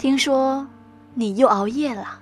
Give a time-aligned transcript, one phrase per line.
[0.00, 0.66] 听说
[1.12, 2.18] 你又熬夜了。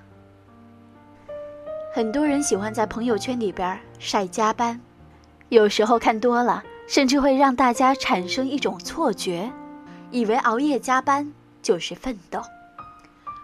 [1.95, 4.81] 很多人喜欢在朋友圈里边晒加班，
[5.49, 9.49] 有时候看多了，甚至会让大家产生一种错觉，
[10.11, 12.43] 以为熬夜加班就是奋斗。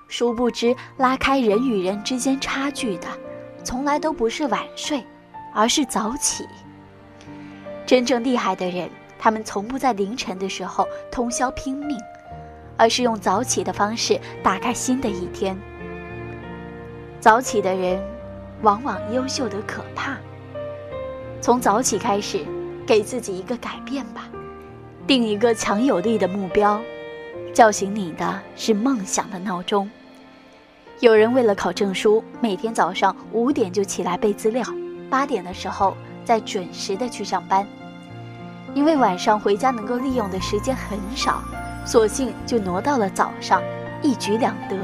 [0.09, 3.07] 殊不知，拉开人与人之间差距的，
[3.63, 5.07] 从来都不是晚睡，
[5.55, 6.45] 而是早起。
[7.87, 11.97] 真正厉害的人，他们从不在凌晨的时候通宵拼命。
[12.77, 15.57] 而是用早起的方式打开新的一天。
[17.21, 18.03] 早起的人，
[18.63, 20.17] 往往优秀的可怕。
[21.41, 22.45] 从早起开始，
[22.87, 24.29] 给自己一个改变吧，
[25.07, 26.81] 定一个强有力的目标，
[27.53, 29.91] 叫醒你的是梦想的闹钟。
[31.01, 34.65] 有人为了考证书，每天早上五点就起来背资料，
[35.11, 37.67] 八点的时候再准时的去上班，
[38.75, 41.43] 因为晚上回家能够利用的时间很少。
[41.85, 43.63] 索性就挪到了早上，
[44.03, 44.77] 一举两得。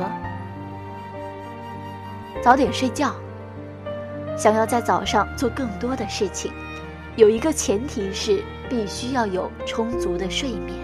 [2.42, 3.14] 早点睡觉。
[4.36, 6.50] 想要在早上做更多的事情，
[7.16, 10.76] 有一个前提是必须要有充足的睡眠。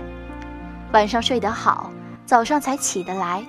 [0.93, 1.91] 晚上睡得好，
[2.27, 3.43] 早上才起得来。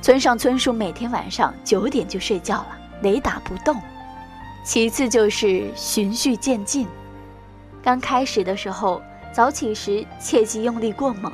[0.00, 2.68] 村上春树每天晚上九点就睡觉了，
[3.02, 3.80] 雷打不动。
[4.64, 6.88] 其次就是循序渐进。
[7.82, 9.00] 刚开始的时候，
[9.32, 11.32] 早起时切忌用力过猛。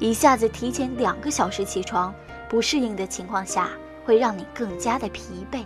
[0.00, 2.14] 一下子提前两个小时起床，
[2.48, 3.70] 不适应的情况下，
[4.04, 5.64] 会让你更加的疲惫。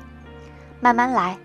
[0.80, 1.38] 慢慢来，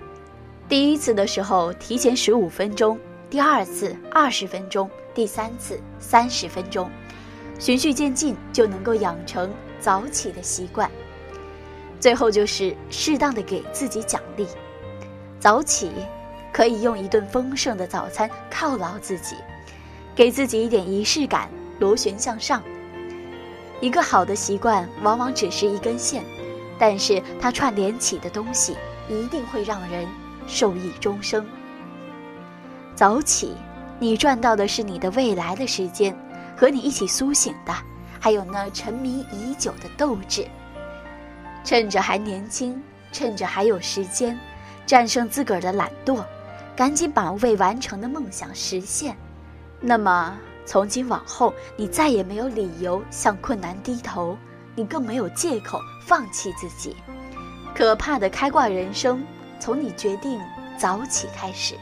[0.69, 2.97] 第一次的时候提前十五分钟，
[3.29, 6.89] 第二次二十分钟，第三次三十分钟，
[7.59, 10.89] 循序渐进就能够养成早起的习惯。
[11.99, 14.47] 最后就是适当的给自己奖励，
[15.41, 15.91] 早起
[16.53, 19.35] 可以用一顿丰盛的早餐犒劳自己，
[20.15, 21.49] 给自己一点仪式感，
[21.79, 22.63] 螺旋向上。
[23.79, 26.23] 一个好的习惯往往只是一根线，
[26.79, 28.75] 但是它串联起的东西
[29.07, 30.07] 一定会让人
[30.47, 31.45] 受益终生。
[32.95, 33.55] 早起，
[33.99, 36.17] 你赚到的是你的未来的时间，
[36.57, 37.73] 和你一起苏醒的，
[38.19, 40.47] 还有那沉迷已久的斗志。
[41.63, 44.39] 趁着还年轻，趁着还有时间，
[44.87, 46.23] 战胜自个儿的懒惰，
[46.75, 49.15] 赶紧把未完成的梦想实现。
[49.79, 50.35] 那么。
[50.67, 54.37] 从今往后，你再也没有理由向困难低头，
[54.75, 56.95] 你更没有借口放弃自己。
[57.73, 59.25] 可怕的开挂人生，
[59.61, 60.37] 从你决定
[60.77, 61.75] 早起开始。